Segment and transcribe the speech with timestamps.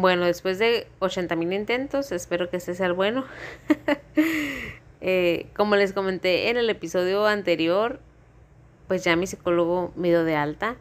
[0.00, 3.24] Bueno, después de 80 mil intentos, espero que este sea el bueno.
[5.00, 8.00] Eh, como les comenté en el episodio anterior,
[8.88, 10.74] pues ya mi psicólogo me dio de alta.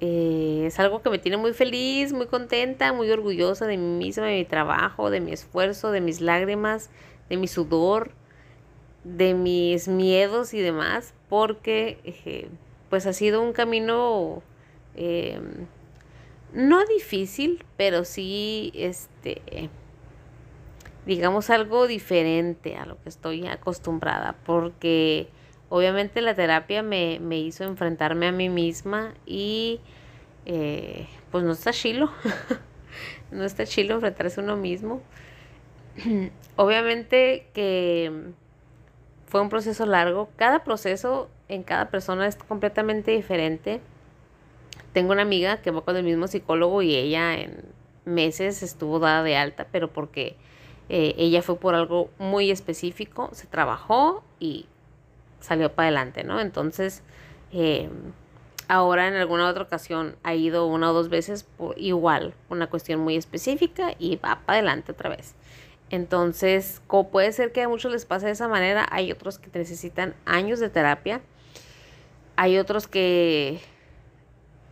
[0.00, 4.26] Eh, es algo que me tiene muy feliz, muy contenta, muy orgullosa de mí misma,
[4.26, 6.90] de mi trabajo, de mi esfuerzo, de mis lágrimas,
[7.30, 8.10] de mi sudor,
[9.02, 12.50] de mis miedos y demás, porque eh,
[12.90, 14.42] pues ha sido un camino
[16.52, 19.40] no difícil, pero sí, este,
[21.06, 25.28] digamos algo diferente a lo que estoy acostumbrada, porque
[25.68, 29.80] obviamente la terapia me, hizo enfrentarme a mí misma y
[30.46, 32.10] eh, pues no está chilo,
[33.30, 35.02] no está chilo enfrentarse a uno mismo.
[36.56, 38.32] obviamente que
[39.26, 43.80] fue un proceso largo, cada proceso en cada persona es completamente diferente
[44.92, 47.64] tengo una amiga que va con el mismo psicólogo y ella en
[48.04, 50.36] meses estuvo dada de alta, pero porque
[50.88, 54.66] eh, ella fue por algo muy específico, se trabajó y
[55.40, 56.40] salió para adelante, ¿no?
[56.40, 57.02] Entonces,
[57.52, 57.88] eh,
[58.68, 63.00] ahora en alguna otra ocasión ha ido una o dos veces por igual, una cuestión
[63.00, 65.34] muy específica y va para adelante otra vez.
[65.90, 69.50] Entonces, como puede ser que a muchos les pase de esa manera, hay otros que
[69.58, 71.20] necesitan años de terapia,
[72.36, 73.60] hay otros que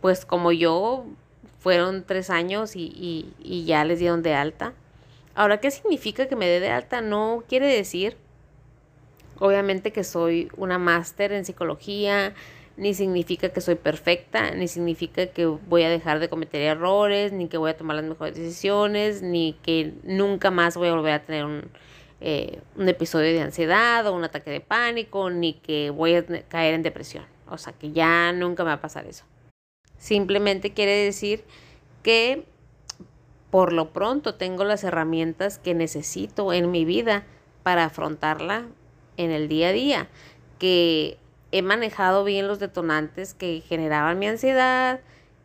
[0.01, 1.05] pues como yo,
[1.59, 4.73] fueron tres años y, y, ya les dieron de alta.
[5.35, 7.01] Ahora, ¿qué significa que me dé de alta?
[7.01, 8.17] No quiere decir,
[9.39, 12.33] obviamente, que soy una máster en psicología,
[12.77, 17.47] ni significa que soy perfecta, ni significa que voy a dejar de cometer errores, ni
[17.47, 21.21] que voy a tomar las mejores decisiones, ni que nunca más voy a volver a
[21.21, 21.69] tener un,
[22.21, 26.73] eh, un episodio de ansiedad o un ataque de pánico, ni que voy a caer
[26.73, 27.25] en depresión.
[27.47, 29.25] O sea, que ya nunca me va a pasar eso.
[30.01, 31.43] Simplemente quiere decir
[32.01, 32.43] que
[33.51, 37.23] por lo pronto tengo las herramientas que necesito en mi vida
[37.61, 38.65] para afrontarla
[39.17, 40.09] en el día a día,
[40.57, 41.19] que
[41.51, 45.01] he manejado bien los detonantes que generaban mi ansiedad,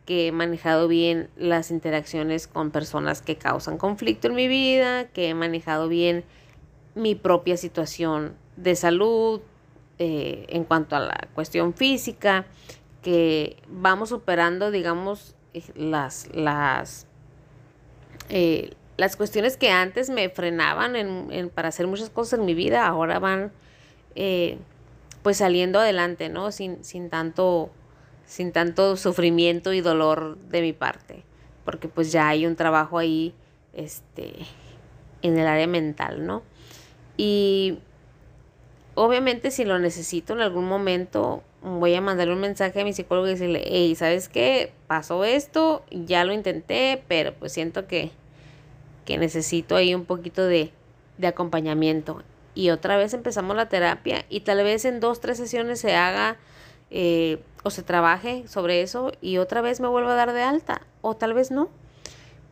[0.06, 5.28] que he manejado bien las interacciones con personas que causan conflicto en mi vida, que
[5.28, 6.25] he manejado bien
[6.94, 9.42] mi propia situación de salud
[9.98, 12.47] eh, en cuanto a la cuestión física,
[13.06, 17.06] que vamos superando, digamos, eh, las, las,
[18.31, 22.84] eh, las cuestiones que antes me frenaban en, para hacer muchas cosas en mi vida,
[22.84, 23.53] ahora van
[24.17, 24.59] eh,
[25.22, 26.50] pues saliendo adelante, ¿no?
[26.50, 27.71] Sin, sin, tanto,
[28.25, 31.23] sin tanto sufrimiento y dolor de mi parte,
[31.65, 33.34] porque pues ya hay un trabajo ahí
[33.73, 34.33] este,
[35.23, 36.43] en el área mental, ¿no?
[37.17, 37.78] Y
[38.96, 43.28] obviamente si lo necesito en algún momento, voy a mandarle un mensaje a mi psicólogo
[43.28, 44.72] y decirle, hey, ¿sabes qué?
[44.88, 48.10] Pasó esto, ya lo intenté, pero pues siento que,
[49.04, 50.72] que necesito ahí un poquito de,
[51.18, 52.22] de acompañamiento.
[52.54, 56.38] Y otra vez empezamos la terapia y tal vez en dos, tres sesiones se haga
[56.90, 60.80] eh, o se trabaje sobre eso y otra vez me vuelva a dar de alta
[61.02, 61.68] o tal vez no.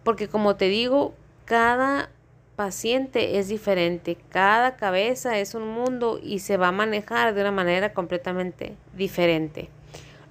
[0.02, 1.14] Porque como te digo,
[1.46, 2.10] cada
[2.56, 7.50] paciente es diferente, cada cabeza es un mundo y se va a manejar de una
[7.50, 9.68] manera completamente diferente.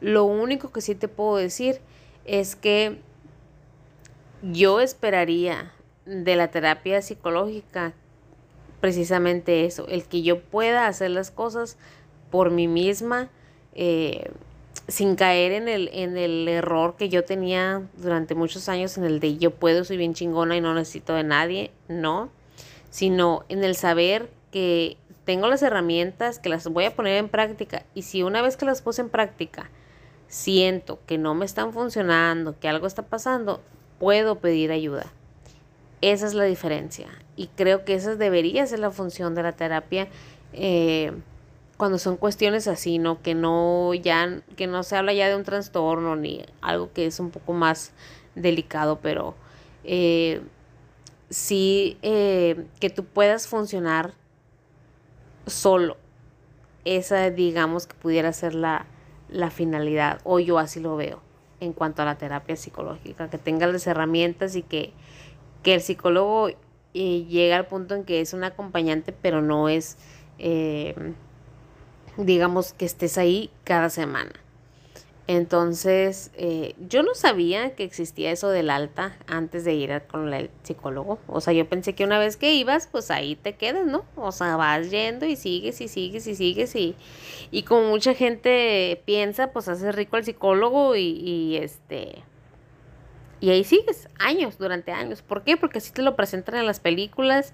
[0.02, 1.80] Lo único que sí te puedo decir
[2.26, 2.98] es que
[4.42, 5.72] yo esperaría
[6.06, 7.94] de la terapia psicológica
[8.82, 11.78] precisamente eso, el que yo pueda hacer las cosas
[12.30, 13.30] por mí misma,
[13.76, 14.30] eh,
[14.88, 19.20] sin caer en el, en el error que yo tenía durante muchos años, en el
[19.20, 22.30] de yo puedo, soy bien chingona y no necesito de nadie, no,
[22.90, 27.86] sino en el saber que tengo las herramientas, que las voy a poner en práctica
[27.94, 29.70] y si una vez que las puse en práctica
[30.28, 33.62] siento que no me están funcionando, que algo está pasando,
[34.00, 35.06] puedo pedir ayuda.
[36.02, 37.08] Esa es la diferencia
[37.38, 40.10] y creo que esa debería ser la función de la terapia.
[40.52, 41.14] Eh,
[41.84, 43.22] cuando son cuestiones así, ¿no?
[43.22, 47.20] Que no ya, que no se habla ya de un trastorno ni algo que es
[47.20, 47.92] un poco más
[48.36, 49.36] delicado, pero
[49.84, 50.42] eh,
[51.30, 54.14] sí eh, que tú puedas funcionar
[55.46, 55.98] solo.
[56.86, 58.86] Esa, digamos, que pudiera ser la,
[59.28, 61.20] la finalidad, o yo así lo veo
[61.60, 64.94] en cuanto a la terapia psicológica, que tenga las herramientas y que,
[65.64, 69.98] que el psicólogo eh, llegue al punto en que es un acompañante, pero no es
[72.18, 74.32] digamos, que estés ahí cada semana.
[75.26, 80.50] Entonces, eh, yo no sabía que existía eso del alta antes de ir con el
[80.64, 81.20] psicólogo.
[81.28, 84.06] O sea, yo pensé que una vez que ibas, pues ahí te quedas, ¿no?
[84.18, 86.98] O sea, vas yendo y sigues y sigues y sigues y,
[87.52, 92.26] y como mucha gente piensa, pues hace rico al psicólogo y, y este
[93.40, 95.22] Y ahí sigues, años, durante años.
[95.22, 95.58] ¿Por qué?
[95.58, 97.54] Porque así te lo presentan en las películas,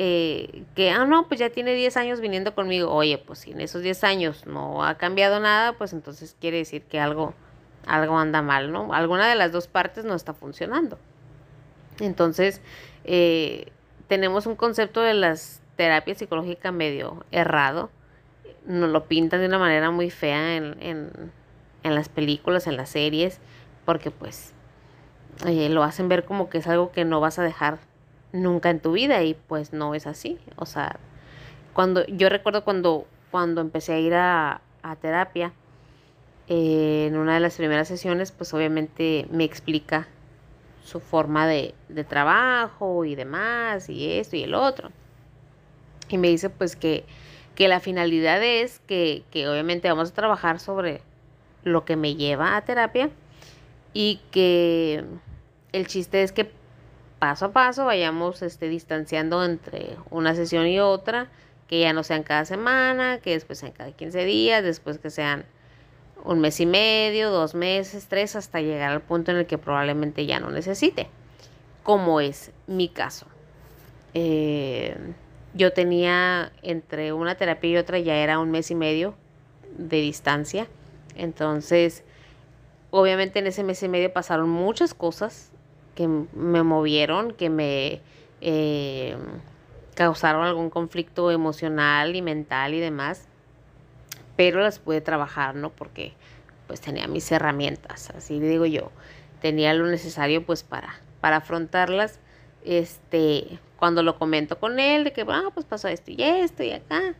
[0.00, 2.88] eh, que, ah, no, pues ya tiene 10 años viniendo conmigo.
[2.92, 6.84] Oye, pues si en esos 10 años no ha cambiado nada, pues entonces quiere decir
[6.84, 7.34] que algo,
[7.84, 8.94] algo anda mal, ¿no?
[8.94, 11.00] Alguna de las dos partes no está funcionando.
[11.98, 12.62] Entonces,
[13.02, 13.72] eh,
[14.06, 17.90] tenemos un concepto de las terapias psicológicas medio errado.
[18.66, 21.32] Nos lo pintan de una manera muy fea en, en,
[21.82, 23.40] las películas, en las series,
[23.84, 24.52] porque pues
[25.44, 27.80] eh, lo hacen ver como que es algo que no vas a dejar
[28.32, 30.38] nunca en tu vida y pues no es así.
[30.56, 30.98] O sea,
[31.72, 34.60] cuando yo recuerdo cuando, cuando empecé a ir a,
[35.00, 35.52] terapia,
[36.48, 40.08] eh, en una de las primeras sesiones, pues obviamente me explica
[40.82, 44.90] su forma de, de, trabajo y demás, y esto y el otro.
[46.08, 47.04] Y me dice pues que,
[47.54, 51.02] que la finalidad es que, que obviamente vamos a trabajar sobre
[51.64, 53.10] lo que me lleva a terapia
[53.92, 55.04] y que
[55.72, 56.50] el chiste es que
[57.18, 61.28] paso a paso vayamos este, distanciando entre una sesión y otra,
[61.68, 65.44] que ya no sean cada semana, que después sean cada 15 días, después que sean
[66.24, 70.26] un mes y medio, dos meses, tres, hasta llegar al punto en el que probablemente
[70.26, 71.08] ya no necesite,
[71.82, 73.26] como es mi caso.
[74.14, 74.96] Eh,
[75.54, 79.14] yo tenía entre una terapia y otra ya era un mes y medio
[79.76, 80.66] de distancia,
[81.14, 82.04] entonces
[82.90, 85.50] obviamente en ese mes y medio pasaron muchas cosas,
[85.98, 88.00] que me movieron, que me
[88.40, 89.16] eh,
[89.96, 93.26] causaron algún conflicto emocional y mental y demás,
[94.36, 95.70] pero las pude trabajar, ¿no?
[95.70, 96.12] Porque
[96.68, 98.92] pues tenía mis herramientas, así digo yo,
[99.42, 102.20] tenía lo necesario pues para, para afrontarlas.
[102.64, 106.70] Este, cuando lo comento con él, de que, ah, pues pasó esto y esto y
[106.70, 107.16] acá.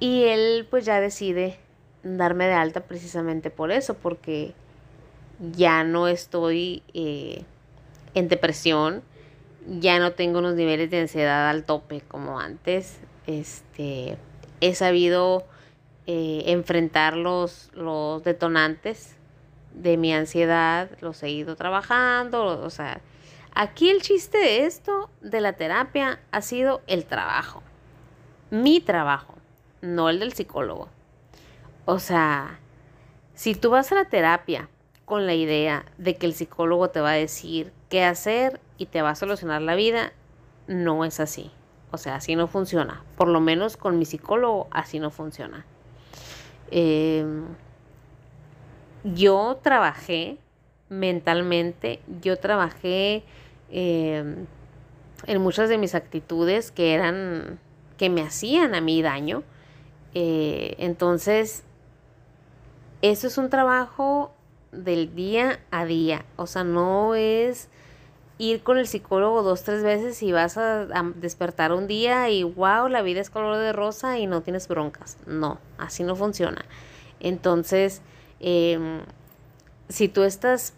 [0.00, 1.60] Y él pues ya decide
[2.02, 4.52] darme de alta precisamente por eso, porque
[5.52, 7.44] ya no estoy eh,
[8.14, 9.02] en depresión,
[9.66, 13.00] ya no tengo unos niveles de ansiedad al tope como antes.
[13.26, 14.18] Este,
[14.60, 15.44] he sabido
[16.06, 19.16] eh, enfrentar los, los detonantes
[19.74, 23.00] de mi ansiedad, los he ido trabajando, o sea,
[23.54, 27.62] aquí el chiste de esto, de la terapia, ha sido el trabajo,
[28.50, 29.34] mi trabajo,
[29.80, 30.88] no el del psicólogo.
[31.86, 32.60] O sea,
[33.34, 34.68] si tú vas a la terapia
[35.04, 39.02] con la idea de que el psicólogo te va a decir qué hacer y te
[39.02, 40.12] va a solucionar la vida,
[40.66, 41.52] no es así.
[41.92, 43.04] O sea, así no funciona.
[43.16, 45.64] Por lo menos con mi psicólogo así no funciona.
[46.72, 47.44] Em,
[49.04, 50.38] yo trabajé
[50.88, 53.22] mentalmente, yo trabajé
[53.70, 54.46] em,
[55.28, 57.60] en muchas de mis actitudes que eran,
[57.96, 59.44] que me hacían a mí daño.
[60.14, 61.62] Eh, entonces,
[63.02, 64.34] eso es un trabajo
[64.72, 66.24] del día a día.
[66.34, 67.68] O sea, no es
[68.38, 70.86] ir con el psicólogo dos, tres veces y vas a,
[71.16, 75.18] despertar un día y wow, la vida es color de rosa y no tienes broncas.
[75.26, 76.64] No, así no funciona.
[77.20, 78.02] Entonces,
[78.40, 79.00] em,
[79.88, 80.74] si tú estás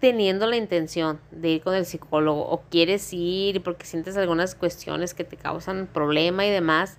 [0.00, 5.14] teniendo la intención de ir con el psicólogo o quieres ir porque sientes algunas cuestiones
[5.14, 6.98] que te causan problema y demás,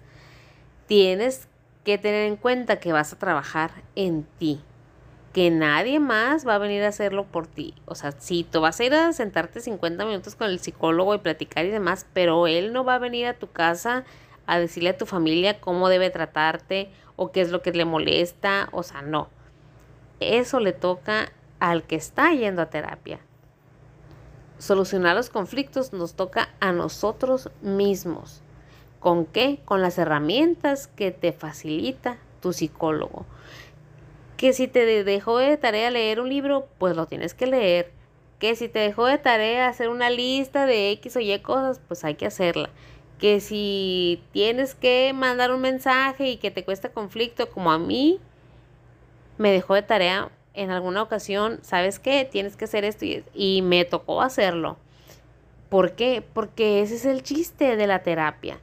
[0.87, 1.47] tienes
[1.83, 4.61] que tener en cuenta que vas a trabajar en ti
[5.33, 7.73] que nadie más va a venir a hacerlo por ti.
[7.85, 11.17] O sea, si tú vas a ir a sentarte 50 minutos con el psicólogo y
[11.17, 14.05] platicar y demás, pero él no va a venir a tu casa
[14.45, 18.69] a decirle a tu familia cómo debe tratarte o qué es lo que le molesta.
[18.71, 19.27] O sea, no.
[20.19, 23.19] Eso le toca al que está yendo a terapia.
[24.59, 28.41] Solucionar los conflictos nos toca a nosotros mismos.
[28.99, 29.61] ¿Con qué?
[29.65, 33.25] Con las herramientas que te facilita tu psicólogo
[34.43, 37.93] que si te dejó de tarea leer un libro, pues lo tienes que leer.
[38.39, 42.03] Que si te dejó de tarea hacer una lista de X o Y cosas, pues
[42.03, 42.69] hay que hacerla.
[43.19, 48.19] Que si tienes que mandar un mensaje y que te cuesta conflicto, como a mí
[49.37, 52.27] me dejó de tarea en alguna ocasión, ¿sabes qué?
[52.29, 54.75] Tienes que hacer esto y, y me tocó hacerlo.
[55.69, 56.21] ¿Por qué?
[56.33, 58.59] Porque ese es el chiste de la terapia.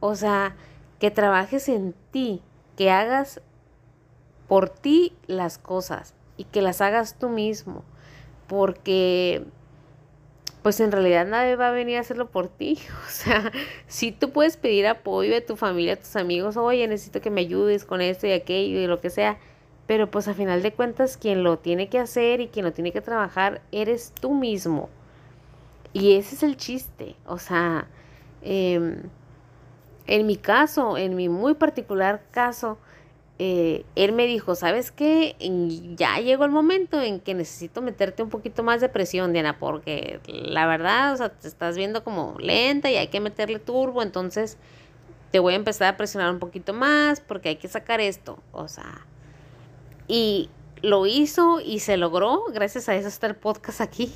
[0.00, 0.54] O sea,
[1.00, 2.42] que trabajes en ti,
[2.76, 3.40] que hagas
[4.48, 7.82] por ti las cosas y que las hagas tú mismo,
[8.46, 9.44] porque
[10.62, 12.78] pues en realidad nadie va a venir a hacerlo por ti.
[13.06, 13.52] O sea,
[13.86, 17.42] si tú puedes pedir apoyo de tu familia, de tus amigos, oye, necesito que me
[17.42, 19.38] ayudes con esto y aquello y lo que sea,
[19.86, 22.92] pero pues a final de cuentas quien lo tiene que hacer y quien lo tiene
[22.92, 24.88] que trabajar eres tú mismo.
[25.92, 27.14] Y ese es el chiste.
[27.26, 27.86] O sea,
[28.42, 29.02] em,
[30.06, 32.78] en mi caso, en mi muy particular caso,
[33.40, 35.34] eh, él me dijo, ¿sabes qué?
[35.96, 40.20] Ya llegó el momento en que necesito meterte un poquito más de presión, Diana, porque
[40.26, 44.56] la verdad, o sea, te estás viendo como lenta y hay que meterle turbo, entonces
[45.32, 48.68] te voy a empezar a presionar un poquito más porque hay que sacar esto, o
[48.68, 49.04] sea,
[50.06, 50.48] y
[50.80, 54.12] lo hizo y se logró, gracias a eso está el podcast aquí,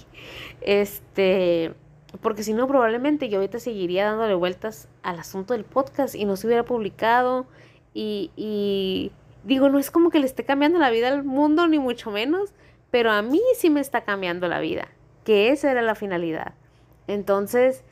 [0.61, 1.75] este,
[2.21, 6.37] porque si no, probablemente yo ahorita seguiría dándole vueltas al asunto del podcast y no
[6.37, 7.47] se hubiera publicado
[8.01, 9.13] y,
[9.45, 12.53] digo, no es como que le esté cambiando la vida al mundo, ni mucho menos,
[12.91, 14.89] pero a mí sí me está cambiando la vida,
[15.25, 16.55] que esa era la finalidad.
[17.07, 17.85] Entonces,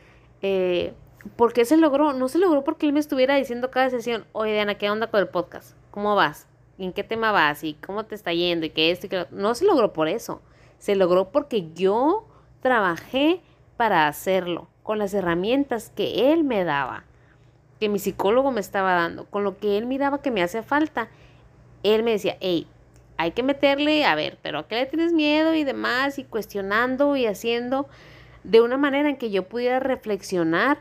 [0.43, 0.95] eh,
[1.37, 2.13] ¿por qué se logró?
[2.13, 5.21] No se logró porque él me estuviera diciendo cada sesión, oye Diana, ¿qué onda con
[5.21, 5.77] el podcast?
[5.91, 6.47] ¿Cómo vas?
[6.79, 7.65] ¿En qué tema vas?
[7.65, 8.67] ¿Y cómo te está yendo?
[8.67, 9.07] ¿Y qué esto?
[9.07, 10.43] Y qué No se logró por eso.
[10.79, 12.29] Se logró porque yo
[12.61, 13.41] trabajé
[13.77, 17.05] para hacerlo, con las herramientas que él me daba
[17.81, 21.09] que mi psicólogo me estaba dando, con lo que él miraba que me hacía falta,
[21.83, 22.67] él me decía, hey,
[23.19, 26.19] hay que meterle, a ver, pero ¿a qué le tienes miedo y demás?
[26.19, 27.89] Y cuestionando y haciendo
[28.45, 30.79] de una manera en que yo pudiera reflexionar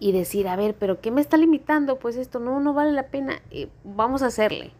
[0.00, 1.98] y decir, a ver, pero ¿qué me está limitando?
[1.98, 4.72] Pues esto no, no vale la pena, eh, vamos a hacerle.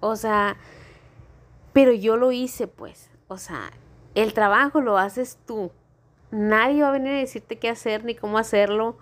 [0.00, 0.56] O sea,
[1.72, 3.10] pero yo lo hice, pues.
[3.28, 3.70] O sea,
[4.14, 5.72] el trabajo lo haces tú.
[6.30, 8.96] Nadie va a venir a decirte qué hacer ni cómo hacerlo.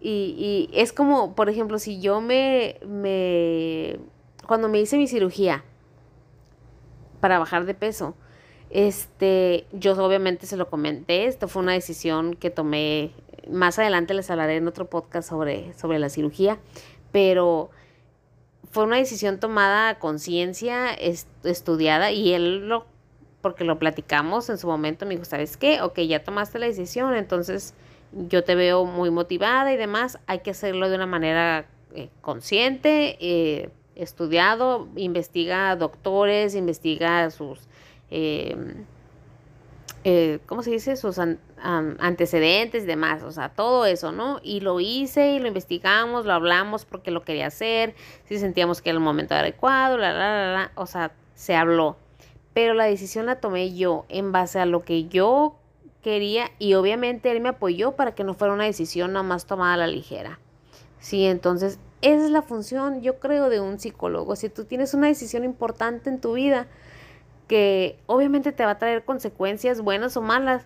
[0.00, 3.98] Y, es como, por ejemplo, si yo me, me,
[4.46, 5.62] cuando me hice mi cirugía
[7.20, 8.14] para bajar de peso,
[8.70, 13.12] este, yo obviamente se lo comenté, esto fue una decisión que tomé,
[13.50, 16.58] más adelante les hablaré en otro podcast sobre, sobre la cirugía,
[17.12, 17.70] pero
[18.70, 22.86] fue una decisión tomada a conciencia, estudiada, y él lo,
[23.42, 25.82] porque lo platicamos en su momento, me dijo, ¿sabes qué?
[25.82, 27.74] Ok, ya tomaste la decisión, entonces
[28.12, 33.16] yo te veo muy motivada y demás, hay que hacerlo de una manera eh, consciente,
[33.20, 37.68] eh, estudiado, investiga doctores, investiga sus,
[38.10, 38.84] em,
[40.04, 40.96] eh, ¿cómo se dice?
[40.96, 44.40] Sus antecedentes y demás, o sea, todo eso, ¿no?
[44.42, 48.90] Y lo hice y lo investigamos, lo hablamos porque lo quería hacer, si sentíamos que
[48.90, 51.96] era el momento adecuado, la, la, la, la, o sea, se habló.
[52.54, 55.59] Pero la decisión la tomé yo en base a lo que yo
[56.02, 59.74] quería y obviamente él me apoyó para que no fuera una decisión nada más tomada
[59.74, 60.38] a la ligera.
[60.98, 64.36] Sí, entonces esa es la función, yo creo, de un psicólogo.
[64.36, 66.66] Si tú tienes una decisión importante en tu vida
[67.48, 70.64] que obviamente te va a traer consecuencias buenas o malas,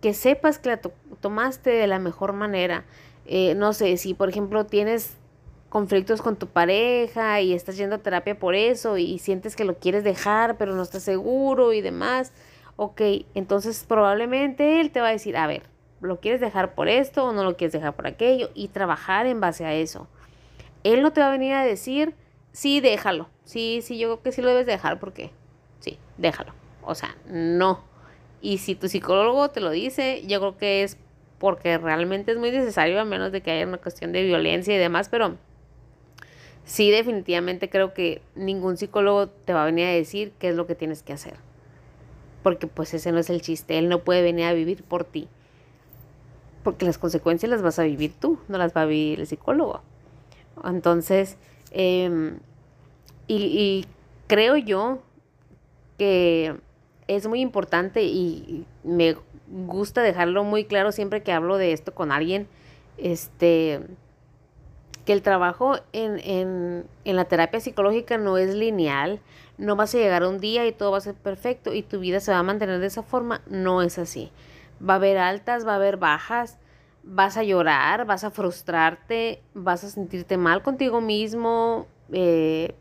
[0.00, 0.80] que sepas que la
[1.20, 2.84] tomaste de la mejor manera.
[3.26, 5.14] Eh, no sé, si por ejemplo tienes
[5.68, 9.78] conflictos con tu pareja y estás yendo a terapia por eso y sientes que lo
[9.78, 12.32] quieres dejar pero no estás seguro y demás,
[12.76, 13.00] ok,
[13.34, 15.62] entonces probablemente él te va a decir, a ver,
[16.00, 18.50] ¿lo quieres dejar por esto o no lo quieres dejar por aquello?
[18.54, 20.08] Y trabajar en base a eso.
[20.84, 22.14] Él no te va a venir a decir,
[22.52, 23.28] sí, déjalo.
[23.44, 25.30] Sí, sí, yo creo que sí lo debes dejar porque,
[25.80, 26.52] sí, déjalo.
[26.82, 27.80] O sea, no.
[28.40, 30.98] Y si tu psicólogo te lo dice, yo creo que es
[31.38, 34.78] porque realmente es muy necesario, a menos de que haya una cuestión de violencia y
[34.78, 35.36] demás, pero
[36.64, 40.66] sí definitivamente creo que ningún psicólogo te va a venir a decir qué es lo
[40.66, 41.34] que tienes que hacer
[42.42, 45.28] porque pues ese no es el chiste, él no puede venir a vivir por ti,
[46.62, 49.82] porque las consecuencias las vas a vivir tú, no las va a vivir el psicólogo.
[50.64, 51.36] Entonces,
[51.70, 52.38] em,
[53.26, 53.86] y,
[54.26, 55.02] creo yo
[55.98, 56.56] que
[57.06, 59.16] es muy importante y me
[59.66, 62.46] gusta dejarlo muy claro siempre que hablo de esto con alguien,
[62.96, 63.80] este,
[65.04, 69.20] que el trabajo en, en, en la terapia psicológica no es lineal,
[69.58, 72.20] no vas a llegar un día y todo va a ser perfecto y tu vida
[72.20, 73.42] se va a mantener de esa forma.
[73.46, 74.30] No es así.
[74.86, 76.58] Va a haber altas, va a haber bajas,
[77.02, 82.74] vas a llorar, vas a frustrarte, vas a sentirte mal contigo mismo, eh,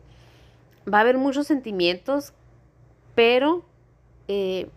[0.92, 2.34] va a haber muchos sentimientos,
[3.16, 3.63] pero
[4.28, 4.70] eh,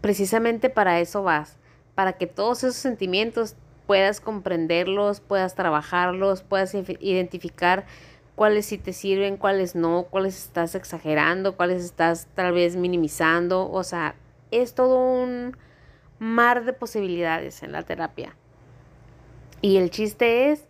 [0.00, 1.56] precisamente para eso vas,
[1.94, 3.56] para que todos esos sentimientos
[3.92, 7.84] puedas comprenderlos, puedas trabajarlos, puedas identificar
[8.34, 13.70] cuáles sí te sirven, cuáles no, cuáles estás exagerando, cuáles estás tal vez minimizando.
[13.70, 14.14] O sea,
[14.50, 15.58] es todo un
[16.18, 18.34] mar de posibilidades en la terapia.
[19.60, 20.64] Y el chiste es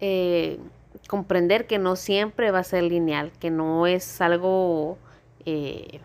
[0.00, 0.58] eh,
[1.06, 4.98] comprender que no siempre va a ser lineal, que no es algo
[5.44, 6.00] eh,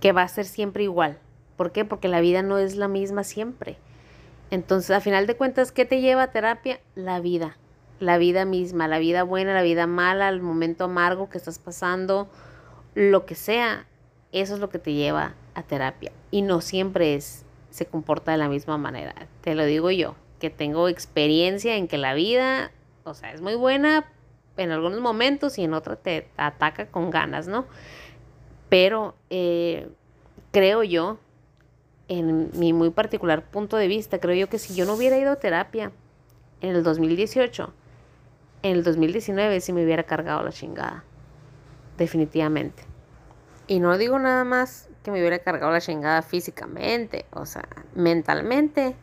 [0.00, 1.18] que va a ser siempre igual.
[1.58, 1.84] ¿Por qué?
[1.84, 3.76] Porque la vida no es la misma siempre.
[4.52, 6.78] Entonces, a final de cuentas, ¿qué te lleva a terapia?
[6.94, 7.56] La vida
[8.02, 12.28] la vida misma, la vida buena, la vida mala, el momento amargo que estás pasando,
[12.94, 13.86] lo que sea,
[14.32, 16.12] eso es lo que te lleva a terapia.
[16.30, 19.14] Y no siempre es, se comporta de la misma manera.
[19.40, 22.72] Te lo digo yo, que tengo experiencia en que la vida,
[23.04, 24.04] o sea, es muy buena,
[24.56, 27.66] en algunos momentos y en otros te ataca con ganas, ¿no?
[28.68, 29.88] Pero eh,
[30.50, 31.18] creo yo,
[32.08, 35.32] en mi muy particular punto de vista, creo yo que si yo no hubiera ido
[35.32, 35.92] a terapia
[36.60, 37.72] en el 2018,
[38.62, 41.04] en el 2019 sí me hubiera cargado la chingada.
[41.98, 42.84] Definitivamente.
[43.66, 48.94] Y no digo nada más que me hubiera cargado la chingada físicamente, o sea, mentalmente,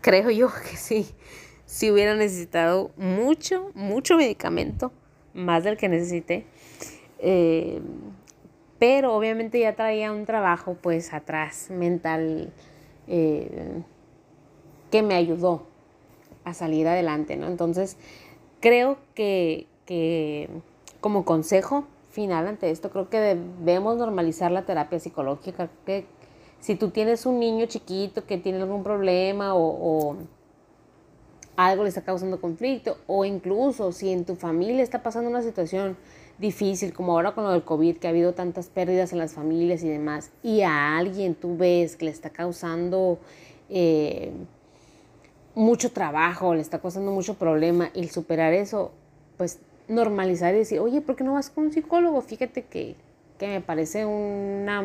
[0.00, 1.08] creo yo que sí,
[1.64, 4.92] sí hubiera necesitado mucho, mucho medicamento,
[5.34, 6.46] más del que necesité.
[7.18, 7.80] Eh,
[8.78, 12.52] pero obviamente ya traía un trabajo pues atrás, mental,
[13.08, 13.82] eh,
[14.90, 15.66] que me ayudó
[16.44, 17.46] a salir adelante, ¿no?
[17.46, 17.96] Entonces,
[18.60, 20.48] creo que, que
[21.00, 25.68] como consejo final ante esto, creo que debemos normalizar la terapia psicológica.
[25.84, 26.06] Que
[26.60, 30.16] si tú tienes un niño chiquito que tiene algún problema o, o
[31.56, 35.96] algo le está causando conflicto, o incluso si en tu familia está pasando una situación
[36.38, 39.82] difícil, como ahora con lo del COVID, que ha habido tantas pérdidas en las familias
[39.82, 43.18] y demás, y a alguien tú ves que le está causando
[43.68, 44.32] eh,
[45.54, 48.92] mucho trabajo, le está causando mucho problema, y superar eso,
[49.36, 52.20] pues normalizar y decir, oye, ¿por qué no vas con un psicólogo?
[52.20, 52.96] Fíjate que,
[53.38, 54.82] que me parece una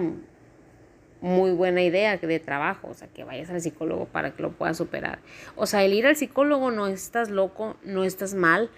[1.22, 4.78] muy buena idea de trabajo, o sea, que vayas al psicólogo para que lo puedas
[4.78, 5.20] superar.
[5.56, 8.70] O sea, el ir al psicólogo no estás loco, no estás mal,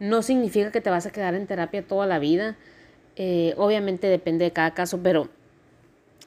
[0.00, 2.56] no significa que te vas a quedar en terapia toda la vida.
[3.16, 5.28] Eh, obviamente depende de cada caso, pero,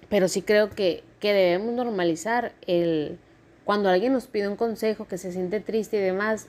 [0.09, 3.17] pero sí creo que, que debemos normalizar el
[3.63, 6.47] cuando alguien nos pide un consejo que se siente triste y demás,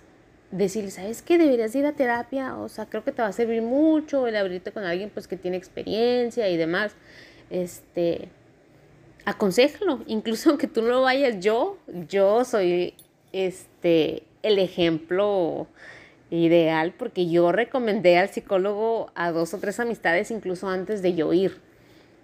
[0.50, 1.38] decirle, ¿sabes qué?
[1.38, 4.72] Deberías ir a terapia, o sea, creo que te va a servir mucho el abrirte
[4.72, 6.94] con alguien pues que tiene experiencia y demás.
[7.50, 8.28] Este,
[9.24, 12.94] aconsejalo, incluso aunque tú no vayas, yo, yo soy
[13.32, 15.68] este, el ejemplo
[16.36, 21.32] ideal porque yo recomendé al psicólogo a dos o tres amistades incluso antes de yo
[21.32, 21.60] ir,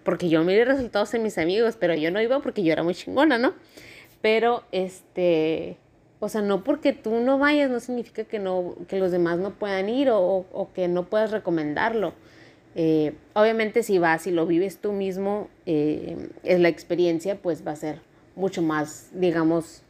[0.03, 2.95] porque yo miré resultados en mis amigos, pero yo no iba porque yo era muy
[2.95, 3.53] chingona, ¿no?
[4.21, 5.77] Pero este
[6.19, 9.51] o sea, no porque tú no vayas no significa que, no, que los demás no
[9.51, 12.13] puedan ir o, que no puedas recomendarlo.
[12.75, 17.71] Eh, obviamente si vas y lo vives tú mismo, eh, es la experiencia, pues va
[17.71, 18.01] a ser
[18.35, 19.81] mucho más, digamos,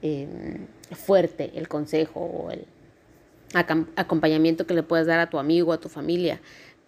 [0.00, 2.64] em, fuerte el consejo o el
[3.54, 6.40] acompañamiento que le puedes dar a tu amigo, a tu familia.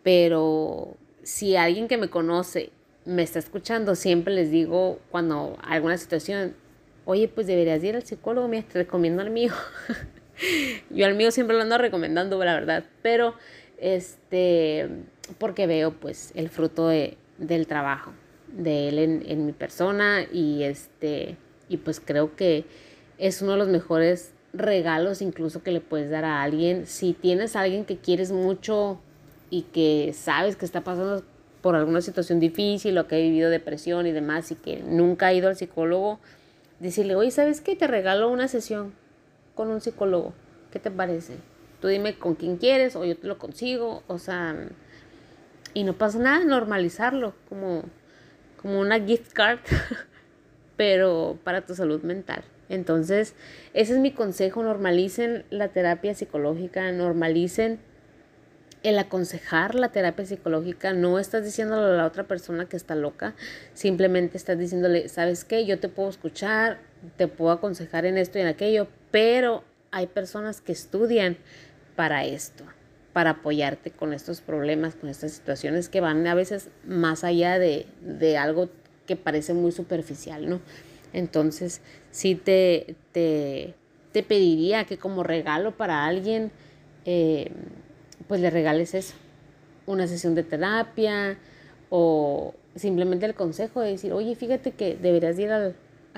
[0.02, 2.70] Pero si alguien que me conoce
[3.04, 6.54] me está escuchando, siempre les digo cuando alguna situación,
[7.04, 9.52] oye, pues deberías ir al psicólogo, mira, te recomiendo al mío.
[10.90, 13.34] Yo al mío siempre lo ando recomendando, la verdad, pero
[13.78, 14.88] este,
[15.38, 18.12] porque veo pues el fruto de, del trabajo
[18.48, 21.36] de él en, en mi persona y este,
[21.68, 22.64] y pues creo que
[23.18, 26.86] es uno de los mejores regalos incluso que le puedes dar a alguien.
[26.86, 29.00] Si tienes a alguien que quieres mucho
[29.50, 31.22] y que sabes que está pasando
[31.60, 35.34] por alguna situación difícil o que ha vivido depresión y demás y que nunca ha
[35.34, 36.20] ido al psicólogo,
[36.80, 37.74] decirle, oye, ¿sabes qué?
[37.76, 38.92] Te regalo una sesión
[39.54, 40.32] con un psicólogo.
[40.70, 41.36] ¿Qué te parece?
[41.80, 44.02] Tú dime con quién quieres o yo te lo consigo.
[44.06, 44.56] O sea,
[45.74, 47.82] y no pasa nada, normalizarlo como,
[48.60, 49.60] como una gift card,
[50.76, 52.44] pero para tu salud mental.
[52.68, 53.34] Entonces,
[53.74, 57.78] ese es mi consejo, normalicen la terapia psicológica, normalicen
[58.82, 63.34] el aconsejar la terapia psicológica, no estás diciéndole a la otra persona que está loca,
[63.74, 65.66] simplemente estás diciéndole, ¿sabes qué?
[65.66, 66.78] Yo te puedo escuchar,
[67.16, 71.36] te puedo aconsejar en esto y en aquello, pero hay personas que estudian
[71.96, 72.64] para esto,
[73.12, 77.86] para apoyarte con estos problemas, con estas situaciones que van a veces más allá de,
[78.02, 78.68] de algo
[79.06, 80.60] que parece muy superficial, ¿no?
[81.16, 83.72] Entonces, sí te, te,
[84.12, 86.50] te pediría que como regalo para alguien,
[87.06, 87.50] eh,
[88.28, 89.14] pues le regales eso,
[89.86, 91.38] una sesión de terapia
[91.88, 95.74] o simplemente el consejo de decir, oye, fíjate que deberías ir al,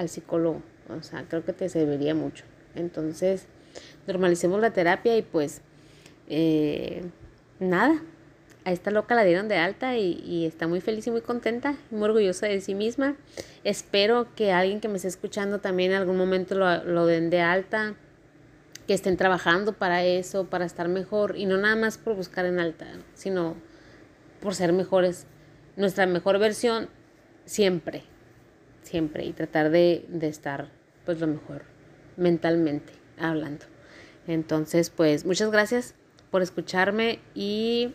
[0.08, 2.44] psicólogo, o sea, creo que te serviría mucho.
[2.74, 3.46] Entonces,
[4.08, 5.60] normalicemos la terapia y pues,
[6.28, 7.02] eh,
[7.60, 8.02] nada,
[8.68, 12.02] a esta loca la dieron de alta y, está muy feliz y muy contenta, muy
[12.02, 13.16] orgullosa de sí misma.
[13.64, 17.40] Espero que alguien que me esté escuchando también en algún momento lo, lo den de
[17.40, 17.94] alta
[18.86, 22.60] que estén trabajando para eso, para estar mejor y no nada más por buscar en
[22.60, 23.56] alta, sino
[24.42, 25.26] por ser mejores,
[25.76, 26.90] nuestra mejor versión
[27.46, 28.02] siempre,
[28.82, 30.68] siempre y tratar de, de estar
[31.06, 31.62] pues lo mejor
[32.18, 33.64] mentalmente hablando.
[34.26, 35.94] Entonces, pues muchas gracias
[36.30, 37.94] por escucharme y